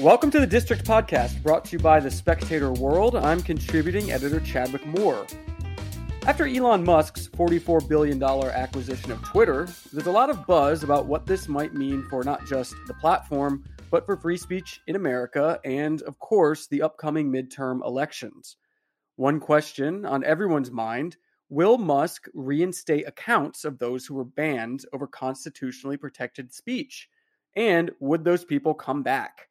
[0.00, 3.16] Welcome to the District Podcast, brought to you by the Spectator World.
[3.16, 5.26] I'm contributing editor Chadwick Moore.
[6.24, 11.26] After Elon Musk's $44 billion acquisition of Twitter, there's a lot of buzz about what
[11.26, 16.00] this might mean for not just the platform, but for free speech in America and,
[16.02, 18.56] of course, the upcoming midterm elections.
[19.16, 21.16] One question on everyone's mind
[21.48, 27.08] Will Musk reinstate accounts of those who were banned over constitutionally protected speech?
[27.56, 29.47] And would those people come back?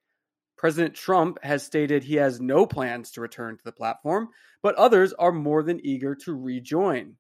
[0.58, 4.30] President Trump has stated he has no plans to return to the platform,
[4.64, 7.16] but others are more than eager to rejoin.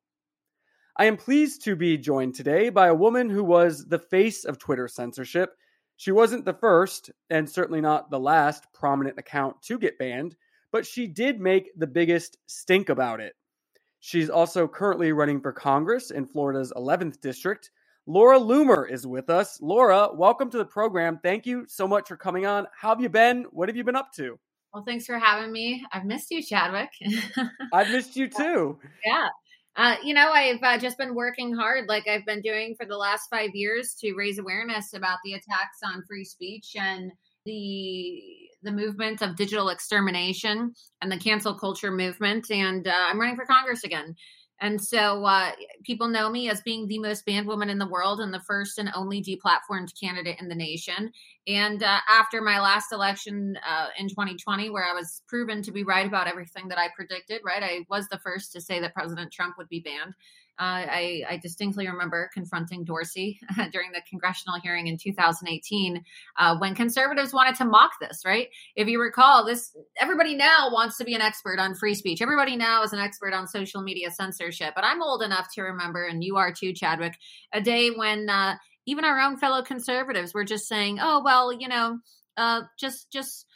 [0.98, 4.58] I am pleased to be joined today by a woman who was the face of
[4.58, 5.52] Twitter censorship.
[5.95, 10.36] She wasn't the first, and certainly not the last, prominent account to get banned,
[10.72, 13.36] but she did make the biggest stink about it.
[14.00, 17.70] She's also currently running for Congress in Florida's 11th district.
[18.09, 19.59] Laura Loomer is with us.
[19.61, 21.19] Laura, welcome to the program.
[21.22, 22.66] Thank you so much for coming on.
[22.73, 23.45] How have you been?
[23.52, 24.39] What have you been up to?
[24.73, 25.86] Well, thanks for having me.
[25.91, 26.89] I've missed you, Chadwick.
[27.73, 28.80] I've missed you too.
[29.05, 29.27] Yeah.
[29.75, 32.95] Uh, you know, I've uh, just been working hard, like I've been doing for the
[32.95, 37.11] last five years, to raise awareness about the attacks on free speech and
[37.45, 38.23] the
[38.64, 42.49] the movement of digital extermination and the cancel culture movement.
[42.49, 44.16] And uh, I'm running for Congress again.
[44.59, 45.52] And so uh,
[45.83, 48.80] people know me as being the most banned woman in the world and the first
[48.80, 51.11] and only deplatformed candidate in the nation.
[51.47, 55.83] And uh, after my last election uh, in 2020, where I was proven to be
[55.83, 57.61] right about everything that I predicted, right?
[57.61, 60.14] I was the first to say that President Trump would be banned.
[60.59, 63.39] Uh, I, I, distinctly remember confronting Dorsey
[63.72, 66.03] during the congressional hearing in 2018
[66.36, 68.23] uh, when conservatives wanted to mock this.
[68.25, 68.47] Right?
[68.75, 72.23] If you recall, this everybody now wants to be an expert on free speech.
[72.23, 74.73] Everybody now is an expert on social media censorship.
[74.73, 77.14] But I'm old enough to remember, and you are too, Chadwick,
[77.53, 78.55] a day when uh,
[78.88, 81.99] even our own fellow conservatives were just saying, "Oh well, you know."
[82.36, 83.46] Uh, just just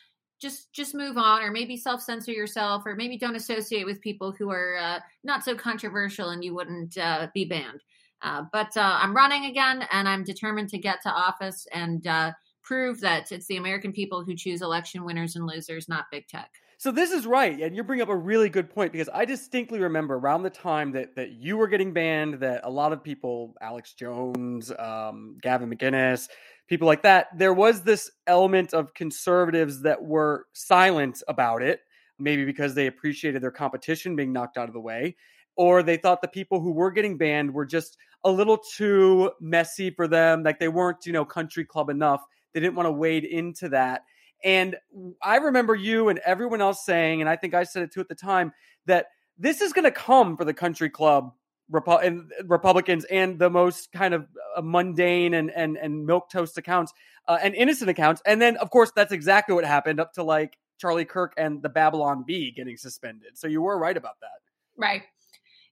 [0.41, 4.49] just just move on or maybe self-censor yourself or maybe don't associate with people who
[4.49, 7.81] are uh, not so controversial and you wouldn't uh, be banned.
[8.23, 12.31] Uh, but uh, i'm running again and i'm determined to get to office and uh,
[12.63, 16.51] prove that it's the american people who choose election winners and losers not big tech.
[16.81, 19.77] So this is right, and you bring up a really good point because I distinctly
[19.77, 23.55] remember around the time that that you were getting banned, that a lot of people,
[23.61, 26.27] Alex Jones, um, Gavin McInnes,
[26.71, 31.81] people like that, there was this element of conservatives that were silent about it,
[32.17, 35.13] maybe because they appreciated their competition being knocked out of the way,
[35.57, 39.89] or they thought the people who were getting banned were just a little too messy
[39.89, 42.23] for them, like they weren't, you know, country club enough.
[42.53, 44.05] They didn't want to wade into that.
[44.41, 44.77] And
[45.21, 48.07] I remember you and everyone else saying, and I think I said it too at
[48.07, 48.53] the time,
[48.85, 49.07] that
[49.37, 51.33] this is going to come for the country club
[51.73, 56.93] And Republicans and the most kind of uh, mundane and and and milk toast accounts
[57.27, 58.21] uh, and innocent accounts.
[58.25, 61.69] And then, of course, that's exactly what happened up to like Charlie Kirk and the
[61.69, 63.37] Babylon Bee getting suspended.
[63.37, 64.27] So you were right about that.
[64.77, 65.03] Right.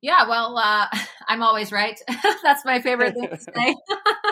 [0.01, 0.87] Yeah, well, uh,
[1.27, 1.99] I'm always right.
[2.43, 3.75] That's my favorite thing to say.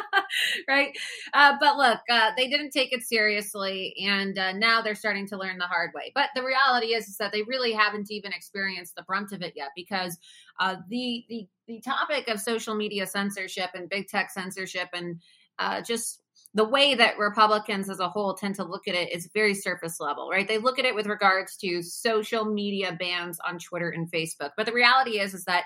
[0.67, 0.97] right?
[1.33, 5.37] Uh, but look, uh, they didn't take it seriously, and uh, now they're starting to
[5.37, 6.11] learn the hard way.
[6.15, 9.53] But the reality is, is that they really haven't even experienced the brunt of it
[9.55, 10.17] yet, because
[10.59, 15.21] uh, the the the topic of social media censorship and big tech censorship and
[15.59, 16.21] uh, just
[16.57, 19.99] the way that Republicans as a whole tend to look at it is very surface
[19.99, 20.47] level, right?
[20.47, 24.49] They look at it with regards to social media bans on Twitter and Facebook.
[24.57, 25.65] But the reality is is that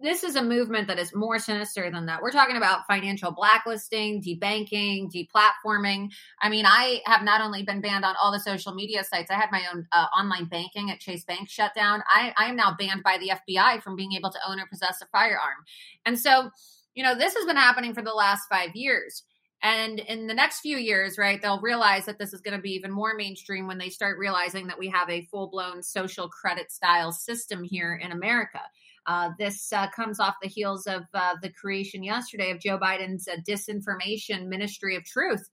[0.00, 2.20] this is a movement that is more sinister than that.
[2.20, 6.10] We're talking about financial blacklisting, debanking, deplatforming.
[6.42, 9.34] I mean, I have not only been banned on all the social media sites, I
[9.34, 12.02] had my own uh, online banking at Chase Bank shut down.
[12.08, 15.00] I, I am now banned by the FBI from being able to own or possess
[15.00, 15.62] a firearm.
[16.04, 16.50] And so,
[16.96, 19.22] you know, this has been happening for the last five years.
[19.64, 22.74] And in the next few years, right, they'll realize that this is going to be
[22.74, 26.70] even more mainstream when they start realizing that we have a full blown social credit
[26.70, 28.60] style system here in America.
[29.06, 33.26] Uh, this uh, comes off the heels of uh, the creation yesterday of Joe Biden's
[33.26, 35.48] uh, disinformation Ministry of Truth.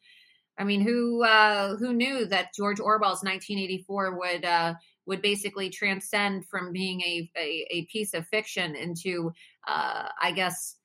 [0.58, 4.74] I mean, who uh, who knew that George Orwell's 1984 would uh,
[5.06, 9.32] would basically transcend from being a, a, a piece of fiction into,
[9.66, 10.76] I guess,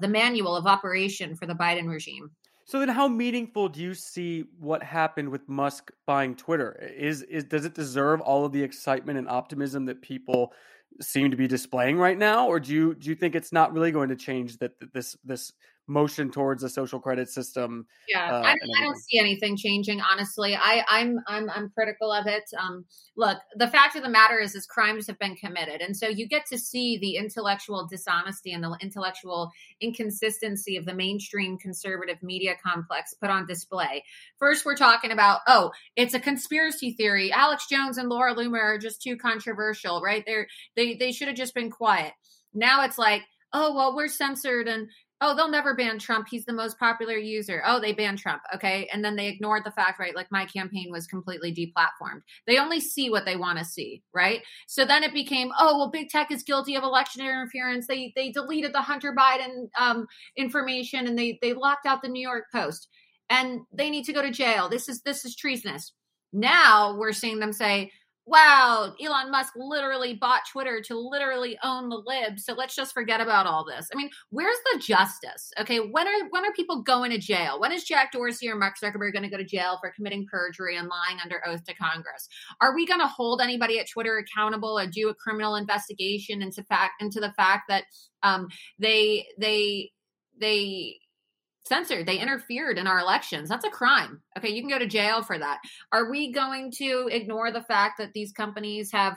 [0.00, 2.30] the manual of operation for the Biden regime.
[2.64, 6.72] So then, how meaningful do you see what happened with Musk buying Twitter?
[6.96, 10.52] Is is does it deserve all of the excitement and optimism that people
[11.00, 13.90] seem to be displaying right now, or do you do you think it's not really
[13.90, 15.52] going to change that this this
[15.88, 17.86] motion towards a social credit system.
[18.08, 20.00] Yeah, uh, I, don't, I, don't, see anything changing.
[20.00, 22.44] Honestly, I, I'm I'm I'm critical of it.
[22.58, 22.84] Um,
[23.16, 26.28] look, the fact of the matter is, is crimes have been committed, and so you
[26.28, 29.50] get to see the intellectual dishonesty and the intellectual
[29.80, 34.04] inconsistency of the mainstream conservative media complex put on display.
[34.38, 37.32] First, we're talking about oh, it's a conspiracy theory.
[37.32, 40.22] Alex Jones and Laura Loomer are just too controversial, right?
[40.24, 40.46] They're
[40.76, 42.12] they they should have just been quiet.
[42.54, 44.88] Now it's like oh well we're censored and
[45.22, 46.26] oh, they'll never ban Trump.
[46.28, 47.62] He's the most popular user.
[47.64, 48.42] Oh, they banned Trump.
[48.54, 48.88] Okay.
[48.92, 50.16] And then they ignored the fact, right?
[50.16, 52.22] Like my campaign was completely deplatformed.
[52.46, 54.42] They only see what they want to see, right?
[54.66, 57.86] So then it became, oh, well, big tech is guilty of election interference.
[57.86, 62.26] They they deleted the Hunter Biden um, information and they they locked out the New
[62.26, 62.88] York Post.
[63.30, 64.68] And they need to go to jail.
[64.68, 65.92] This is this is treasonous.
[66.32, 67.92] Now we're seeing them say,
[68.24, 72.44] wow, Elon Musk literally bought Twitter to literally own the libs.
[72.44, 73.88] So let's just forget about all this.
[73.92, 75.50] I mean, where's the justice?
[75.58, 77.60] Okay, when are when are people going to jail?
[77.60, 80.76] When is Jack Dorsey or Mark Zuckerberg going to go to jail for committing perjury
[80.76, 82.28] and lying under oath to Congress?
[82.60, 86.62] Are we going to hold anybody at Twitter accountable or do a criminal investigation into
[86.64, 87.84] fact into the fact that
[88.22, 88.48] um,
[88.78, 89.90] they they
[90.40, 90.98] they
[91.64, 92.06] censored.
[92.06, 93.48] They interfered in our elections.
[93.48, 94.20] That's a crime.
[94.36, 95.60] Okay, you can go to jail for that.
[95.92, 99.16] Are we going to ignore the fact that these companies have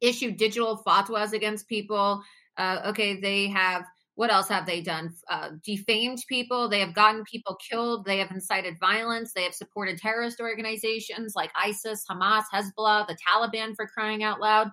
[0.00, 2.22] issued digital fatwas against people?
[2.56, 3.84] Uh, okay, they have.
[4.16, 5.12] What else have they done?
[5.28, 6.70] Uh, defamed people.
[6.70, 8.06] They have gotten people killed.
[8.06, 9.34] They have incited violence.
[9.34, 14.70] They have supported terrorist organizations like ISIS, Hamas, Hezbollah, the Taliban for crying out loud.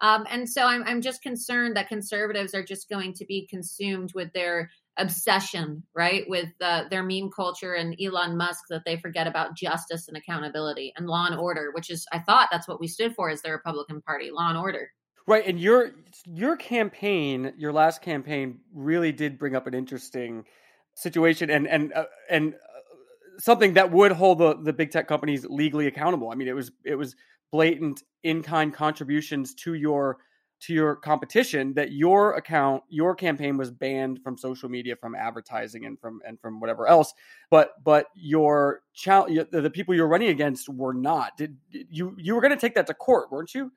[0.00, 4.12] Um, and so I'm, I'm just concerned that conservatives are just going to be consumed
[4.14, 9.56] with their obsession, right, with their meme culture and Elon Musk that they forget about
[9.56, 13.14] justice and accountability and law and order, which is I thought that's what we stood
[13.14, 14.90] for as the Republican Party, law and order.
[15.26, 15.92] Right, and your
[16.26, 20.44] your campaign, your last campaign, really did bring up an interesting
[20.94, 25.44] situation and and uh, and uh, something that would hold the, the big tech companies
[25.44, 26.30] legally accountable.
[26.30, 27.14] I mean, it was it was
[27.52, 30.18] blatant in kind contributions to your
[30.60, 35.84] to your competition that your account your campaign was banned from social media from advertising
[35.84, 37.14] and from and from whatever else
[37.50, 42.40] but but your challenge the people you're running against were not did you you were
[42.40, 43.70] going to take that to court weren't you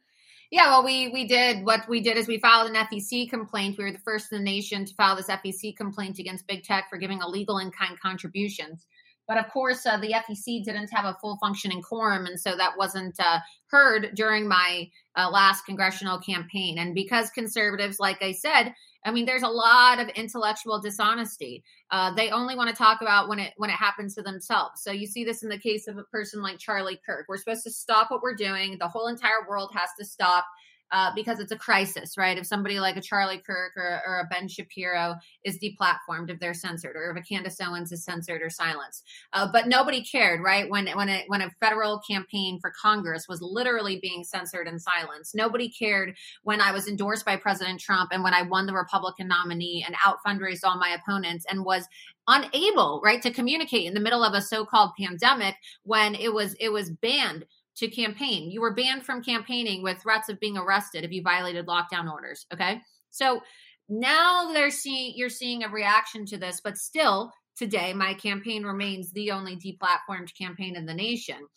[0.51, 3.78] yeah, well, we we did what we did is we filed an FEC complaint.
[3.78, 6.89] We were the first in the nation to file this FEC complaint against big tech
[6.89, 8.86] for giving illegal in kind contributions.
[9.27, 12.77] But of course, uh, the FEC didn't have a full functioning quorum, and so that
[12.77, 16.77] wasn't uh, heard during my uh, last congressional campaign.
[16.77, 18.73] And because conservatives, like I said,
[19.03, 21.63] I mean, there's a lot of intellectual dishonesty.
[21.89, 24.83] Uh, they only want to talk about when it when it happens to themselves.
[24.83, 27.25] So you see this in the case of a person like Charlie Kirk.
[27.27, 28.77] We're supposed to stop what we're doing.
[28.79, 30.45] The whole entire world has to stop
[30.92, 32.38] uh, because it's a crisis, right?
[32.38, 36.54] If somebody like a Charlie Kirk or, or, a Ben Shapiro is deplatformed, if they're
[36.54, 39.04] censored, or if a Candace Owens is censored or silenced,
[39.34, 40.70] uh, but nobody cared, right?
[40.70, 45.36] When when it, when a federal campaign for Congress was literally being censored and silenced,
[45.36, 49.28] nobody cared when I was endorsed by President Trump and when I won the Republican
[49.28, 51.88] nominee and out fundraised all my opponents and was
[52.28, 56.70] unable, right, to communicate in the middle of a so-called pandemic when it was it
[56.70, 57.46] was banned
[57.81, 58.51] to campaign.
[58.51, 62.45] You were banned from campaigning with threats of being arrested if you violated lockdown orders.
[62.54, 62.80] Okay.
[63.10, 63.42] So
[63.89, 69.12] now they're seeing you're seeing a reaction to this, but still today my campaign remains
[69.12, 71.48] the only deplatformed campaign in the nation.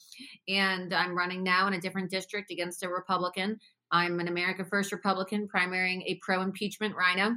[0.49, 3.61] And I'm running now in a different district against a Republican.
[3.91, 7.37] I'm an America First Republican, primarying a pro impeachment RINO.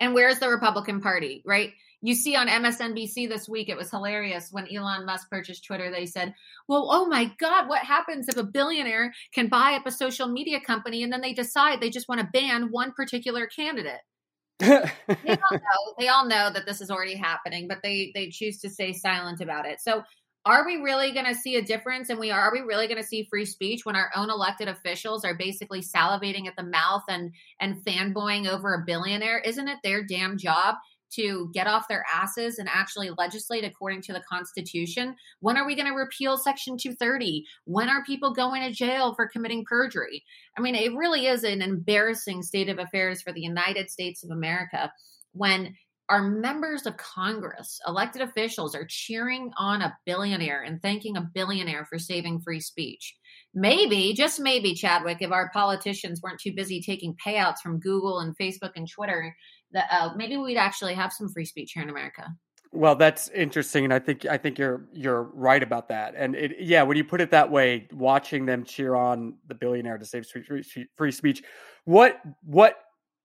[0.00, 1.72] And where's the Republican Party, right?
[2.00, 5.90] you see on MSNBC this week, it was hilarious when Elon Musk purchased Twitter.
[5.90, 6.34] They said,
[6.68, 10.60] Well, oh my God, what happens if a billionaire can buy up a social media
[10.60, 14.00] company and then they decide they just want to ban one particular candidate?
[14.58, 14.76] they,
[15.28, 18.68] all know, they all know that this is already happening, but they they choose to
[18.68, 19.80] stay silent about it.
[19.80, 20.02] So
[20.44, 23.00] are we really going to see a difference and we are, are we really going
[23.00, 27.02] to see free speech when our own elected officials are basically salivating at the mouth
[27.08, 30.76] and and fanboying over a billionaire isn't it their damn job
[31.10, 35.16] to get off their asses and actually legislate according to the Constitution?
[35.40, 37.44] When are we going to repeal Section 230?
[37.64, 40.24] When are people going to jail for committing perjury?
[40.56, 44.30] I mean, it really is an embarrassing state of affairs for the United States of
[44.30, 44.92] America
[45.32, 45.74] when
[46.08, 51.84] our members of Congress, elected officials, are cheering on a billionaire and thanking a billionaire
[51.84, 53.14] for saving free speech.
[53.54, 58.36] Maybe, just maybe, Chadwick, if our politicians weren't too busy taking payouts from Google and
[58.36, 59.34] Facebook and Twitter,
[59.72, 62.26] that uh, maybe we'd actually have some free speech here in America.
[62.70, 66.14] Well, that's interesting, and I think I think you're you're right about that.
[66.16, 69.96] And it, yeah, when you put it that way, watching them cheer on the billionaire
[69.96, 70.62] to save free,
[70.94, 71.42] free speech,
[71.84, 72.76] what what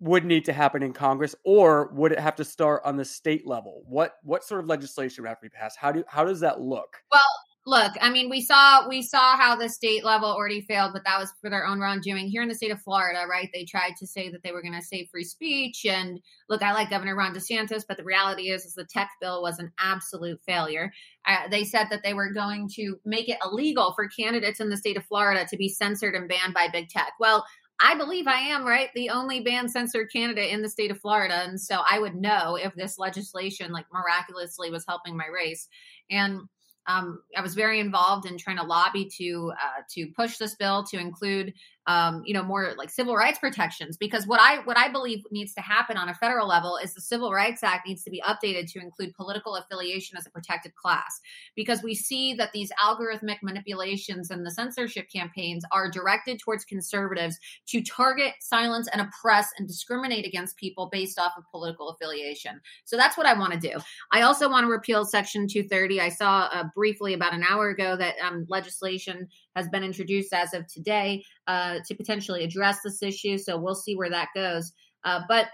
[0.03, 3.47] would need to happen in Congress, or would it have to start on the state
[3.47, 3.83] level?
[3.87, 5.77] What what sort of legislation would have to be passed?
[5.79, 6.97] How do how does that look?
[7.09, 7.21] Well,
[7.65, 11.19] look, I mean, we saw we saw how the state level already failed, but that
[11.19, 12.27] was for their own wrongdoing.
[12.27, 13.49] Here in the state of Florida, right?
[13.53, 16.19] They tried to say that they were going to save free speech, and
[16.49, 19.57] look, I like Governor Ron DeSantis, but the reality is, is the tech bill was
[19.57, 20.91] an absolute failure.
[21.25, 24.75] Uh, they said that they were going to make it illegal for candidates in the
[24.75, 27.13] state of Florida to be censored and banned by big tech.
[27.21, 27.45] Well.
[27.85, 28.89] I believe I am, right?
[28.95, 31.43] The only banned censored candidate in the state of Florida.
[31.43, 35.67] And so I would know if this legislation, like miraculously, was helping my race.
[36.09, 36.39] And
[36.87, 40.83] um, I was very involved in trying to lobby to uh, to push this bill
[40.85, 41.53] to include
[41.87, 45.53] um, you know more like civil rights protections because what I what I believe needs
[45.55, 48.71] to happen on a federal level is the Civil Rights Act needs to be updated
[48.71, 51.19] to include political affiliation as a protected class
[51.55, 57.37] because we see that these algorithmic manipulations and the censorship campaigns are directed towards conservatives
[57.67, 62.59] to target, silence, and oppress and discriminate against people based off of political affiliation.
[62.85, 63.77] So that's what I want to do.
[64.11, 65.99] I also want to repeal Section 230.
[65.99, 70.53] I saw uh, briefly about an hour ago that um, legislation has been introduced as
[70.53, 73.37] of today uh, to potentially address this issue.
[73.37, 74.71] So we'll see where that goes.
[75.03, 75.47] Uh, but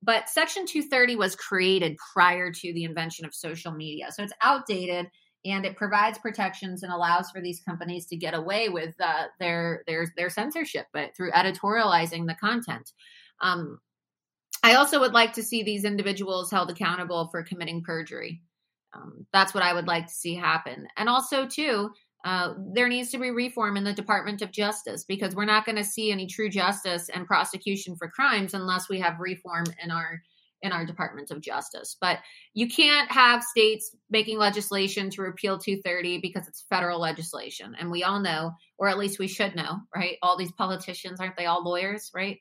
[0.00, 5.08] but Section 230 was created prior to the invention of social media, so it's outdated
[5.44, 9.82] and it provides protections and allows for these companies to get away with uh, their
[9.86, 12.92] their their censorship, but through editorializing the content.
[13.40, 13.80] Um,
[14.62, 18.42] I also would like to see these individuals held accountable for committing perjury.
[18.92, 21.90] Um, that's what I would like to see happen, and also too
[22.24, 25.76] uh, there needs to be reform in the Department of Justice because we're not going
[25.76, 30.20] to see any true justice and prosecution for crimes unless we have reform in our
[30.62, 31.96] in our Department of Justice.
[32.00, 32.18] But
[32.52, 38.02] you can't have states making legislation to repeal 230 because it's federal legislation, and we
[38.02, 40.16] all know, or at least we should know, right?
[40.20, 42.38] All these politicians aren't they all lawyers, right?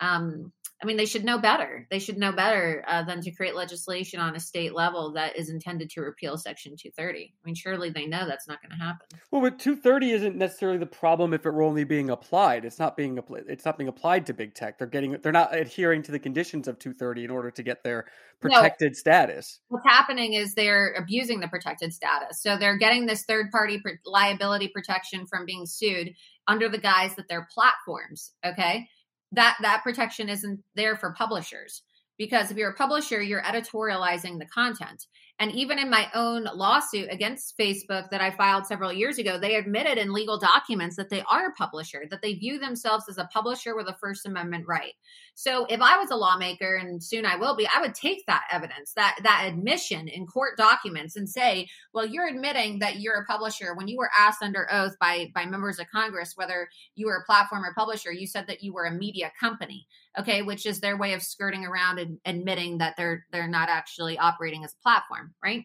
[0.00, 0.52] Um,
[0.82, 1.86] I mean, they should know better.
[1.90, 5.50] They should know better uh, than to create legislation on a state level that is
[5.50, 7.18] intended to repeal Section 230.
[7.18, 9.06] I mean, surely they know that's not going to happen.
[9.30, 12.64] Well, but 230 isn't necessarily the problem if it were only being applied.
[12.64, 14.78] It's not being it's not being applied to big tech.
[14.78, 18.06] They're getting they're not adhering to the conditions of 230 in order to get their
[18.40, 19.60] protected no, status.
[19.68, 22.40] What's happening is they're abusing the protected status.
[22.40, 26.14] So they're getting this third party liability protection from being sued
[26.48, 28.32] under the guise that they're platforms.
[28.46, 28.88] Okay
[29.32, 31.82] that that protection isn't there for publishers
[32.18, 35.06] because if you're a publisher you're editorializing the content
[35.40, 39.56] and even in my own lawsuit against Facebook that I filed several years ago, they
[39.56, 43.28] admitted in legal documents that they are a publisher, that they view themselves as a
[43.32, 44.92] publisher with a First Amendment right.
[45.34, 48.44] So if I was a lawmaker, and soon I will be, I would take that
[48.52, 53.24] evidence, that that admission in court documents, and say, well, you're admitting that you're a
[53.24, 53.74] publisher.
[53.74, 57.24] When you were asked under oath by by members of Congress whether you were a
[57.24, 59.86] platform or publisher, you said that you were a media company
[60.18, 64.18] okay which is their way of skirting around and admitting that they're they're not actually
[64.18, 65.64] operating as a platform right?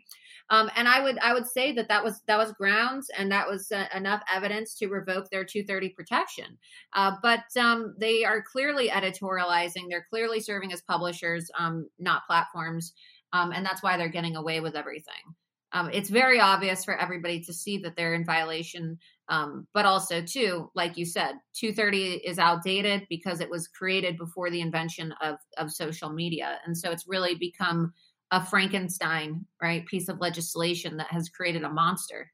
[0.51, 3.49] Um, and i would i would say that that was that was grounds and that
[3.49, 6.57] was uh, enough evidence to revoke their 230 protection.
[6.93, 12.93] Uh, but um, they are clearly editorializing they're clearly serving as publishers um, not platforms
[13.33, 15.35] um, and that's why they're getting away with everything
[15.75, 20.21] um, it's very obvious for everybody to see that they're in violation um, but also,
[20.21, 25.37] too, like you said, 230 is outdated because it was created before the invention of,
[25.57, 26.59] of social media.
[26.65, 27.93] And so it's really become
[28.31, 32.31] a Frankenstein, right, piece of legislation that has created a monster,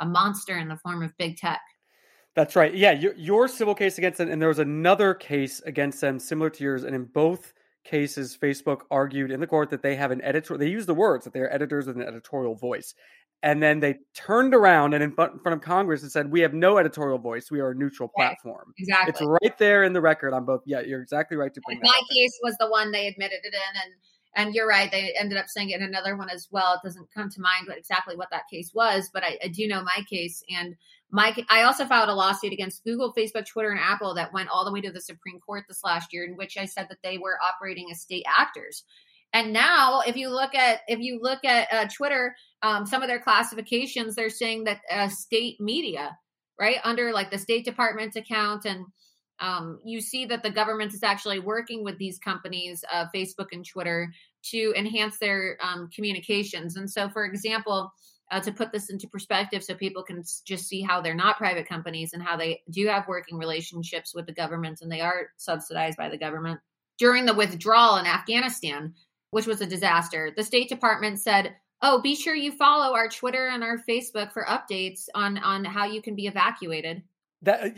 [0.00, 1.60] a monster in the form of big tech.
[2.34, 2.74] That's right.
[2.74, 6.48] Yeah, your, your civil case against them, and there was another case against them similar
[6.50, 7.52] to yours, and in both
[7.90, 10.56] cases, Facebook argued in the court that they have an editor.
[10.56, 12.94] They use the words that they are editors with an editorial voice,
[13.42, 16.78] and then they turned around and in front of Congress and said, "We have no
[16.78, 17.50] editorial voice.
[17.50, 19.10] We are a neutral platform." Exactly.
[19.10, 20.62] It's right there in the record on both.
[20.66, 23.82] Yeah, you're exactly right to bring My case was the one they admitted it in,
[23.82, 23.92] and
[24.34, 24.90] and you're right.
[24.90, 26.74] They ended up saying it in another one as well.
[26.74, 29.66] It doesn't come to mind what exactly what that case was, but I, I do
[29.66, 30.42] know my case.
[30.56, 30.76] And
[31.10, 34.64] my I also filed a lawsuit against Google, Facebook, Twitter, and Apple that went all
[34.64, 37.18] the way to the Supreme Court this last year, in which I said that they
[37.18, 38.84] were operating as state actors.
[39.32, 43.08] And now, if you look at if you look at uh, Twitter, um, some of
[43.08, 46.16] their classifications, they're saying that uh, state media,
[46.58, 48.86] right, under like the State Department's account, and
[49.38, 53.64] um, you see that the government is actually working with these companies, uh, Facebook and
[53.64, 54.12] Twitter,
[54.50, 56.76] to enhance their um, communications.
[56.76, 57.92] And so, for example,
[58.30, 61.68] uh, to put this into perspective so people can just see how they're not private
[61.68, 65.96] companies and how they do have working relationships with the government and they are subsidized
[65.96, 66.60] by the government.
[66.98, 68.94] During the withdrawal in Afghanistan,
[69.30, 70.32] which was a disaster.
[70.36, 74.44] The State Department said, "Oh, be sure you follow our Twitter and our Facebook for
[74.44, 77.02] updates on on how you can be evacuated."
[77.42, 77.74] That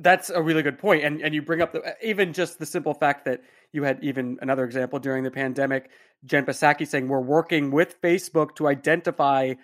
[0.00, 2.94] that's a really good point, and and you bring up the even just the simple
[2.94, 3.42] fact that
[3.72, 5.90] You had even another example during the pandemic,
[6.24, 9.54] Jen Psaki saying we're working with Facebook to identify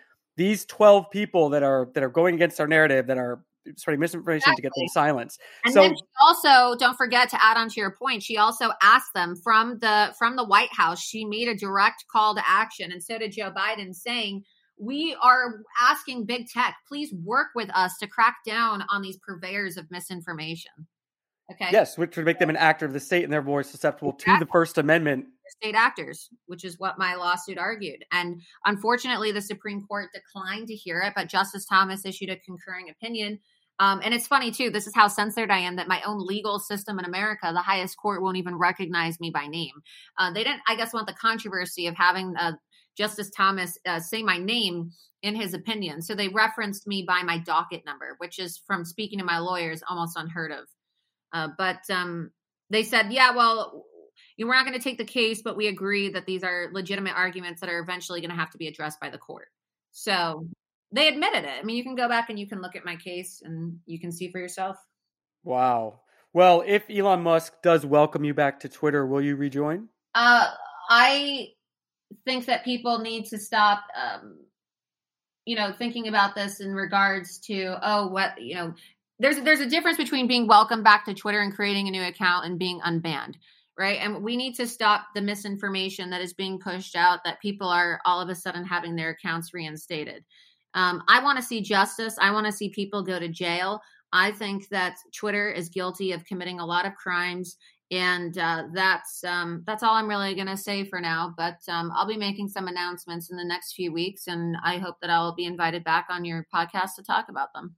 [0.41, 3.45] these 12 people that are that are going against our narrative that are
[3.77, 4.57] spreading misinformation exactly.
[4.57, 5.39] to get them silenced.
[5.67, 8.23] And so, then she also don't forget to add on to your point.
[8.23, 11.03] She also asked them from the from the White House.
[11.03, 14.43] She made a direct call to action, and so did Joe Biden, saying
[14.79, 19.77] we are asking big tech, please work with us to crack down on these purveyors
[19.77, 20.73] of misinformation.
[21.53, 21.69] Okay.
[21.73, 24.35] Yes, which would make them an actor of the state and therefore susceptible exactly.
[24.35, 25.27] to the First Amendment.
[25.49, 28.05] State actors, which is what my lawsuit argued.
[28.13, 32.89] And unfortunately, the Supreme Court declined to hear it, but Justice Thomas issued a concurring
[32.89, 33.41] opinion.
[33.81, 36.59] Um, and it's funny, too, this is how censored I am that my own legal
[36.61, 39.73] system in America, the highest court, won't even recognize me by name.
[40.19, 42.53] Uh, they didn't, I guess, want the controversy of having uh,
[42.97, 44.93] Justice Thomas uh, say my name
[45.23, 46.03] in his opinion.
[46.03, 49.83] So they referenced me by my docket number, which is from speaking to my lawyers
[49.89, 50.67] almost unheard of.
[51.33, 52.31] Uh, but um,
[52.71, 53.85] they said, yeah, well,
[54.39, 57.61] we're not going to take the case, but we agree that these are legitimate arguments
[57.61, 59.49] that are eventually going to have to be addressed by the court.
[59.93, 60.47] So
[60.93, 61.59] they admitted it.
[61.59, 64.01] I mean, you can go back and you can look at my case and you
[64.01, 64.77] can see for yourself.
[65.45, 66.01] Wow.
[66.33, 69.89] Well, if Elon Musk does welcome you back to Twitter, will you rejoin?
[70.15, 70.49] Uh,
[70.89, 71.49] I
[72.25, 74.39] think that people need to stop um,
[75.45, 78.75] you know thinking about this in regards to oh what you know
[79.21, 82.47] there's there's a difference between being welcomed back to Twitter and creating a new account
[82.47, 83.35] and being unbanned
[83.79, 87.69] right and we need to stop the misinformation that is being pushed out that people
[87.69, 90.25] are all of a sudden having their accounts reinstated
[90.75, 93.81] um, i want to see justice i want to see people go to jail
[94.13, 97.57] i think that twitter is guilty of committing a lot of crimes
[97.93, 101.35] and uh, that's um, that's all I'm really going to say for now.
[101.37, 105.01] But um, I'll be making some announcements in the next few weeks, and I hope
[105.01, 107.75] that I'll be invited back on your podcast to talk about them.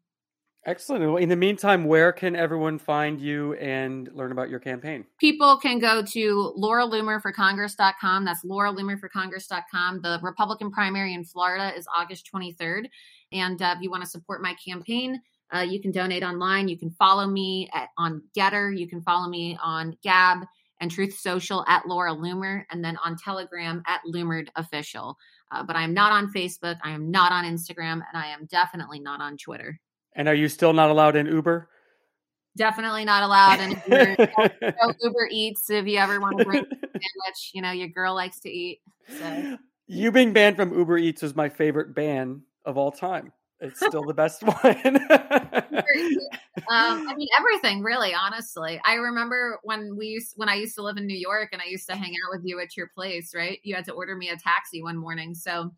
[0.65, 1.21] Excellent.
[1.21, 5.05] In the meantime, where can everyone find you and learn about your campaign?
[5.19, 8.25] People can go to lauraloomerforcongress.com.
[8.25, 10.03] That's lauraloomerforcongress.com.
[10.03, 12.87] The Republican primary in Florida is August 23rd.
[13.33, 15.21] And uh, if you want to support my campaign,
[15.53, 16.69] uh, you can donate online.
[16.69, 18.79] You can follow me at, on Gettr.
[18.79, 20.47] You can follow me on Gab
[20.81, 25.17] and Truth Social at Laura Loomer, and then on Telegram at Loomered Official.
[25.51, 26.77] Uh, but I am not on Facebook.
[26.83, 29.79] I am not on Instagram, and I am definitely not on Twitter.
[30.15, 31.69] And are you still not allowed in Uber?
[32.57, 34.29] Definitely not allowed in Uber.
[35.01, 37.51] Uber Eats if you ever want to bring a sandwich.
[37.55, 38.81] You know, your girl likes to eat.
[39.19, 39.59] So.
[39.87, 43.33] You being banned from Uber Eats is my favorite ban of all time.
[43.63, 44.57] It's still the best one.
[44.57, 44.67] um,
[46.69, 48.13] I mean, everything really.
[48.13, 51.63] Honestly, I remember when we used when I used to live in New York and
[51.63, 53.35] I used to hang out with you at your place.
[53.35, 55.35] Right, you had to order me a taxi one morning.
[55.35, 55.73] So,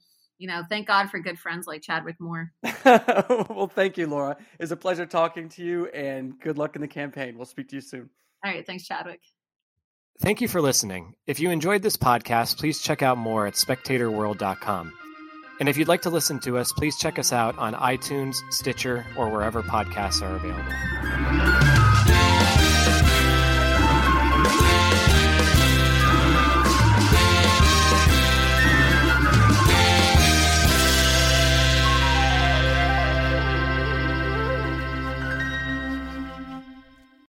[0.45, 2.53] you know, thank God for good friends like Chadwick Moore.
[2.85, 4.37] well, thank you, Laura.
[4.61, 7.39] It's a pleasure talking to you, and good luck in the campaign.
[7.39, 8.11] We'll speak to you soon.
[8.45, 9.23] All right, thanks, Chadwick.
[10.21, 11.15] Thank you for listening.
[11.27, 14.93] If you enjoyed this podcast, please check out more at spectatorworld.com.
[15.61, 19.07] And if you'd like to listen to us, please check us out on iTunes, Stitcher,
[19.17, 20.73] or wherever podcasts are available.